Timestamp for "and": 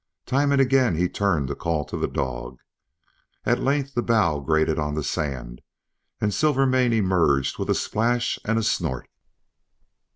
0.51-0.59, 6.19-6.33, 8.43-8.57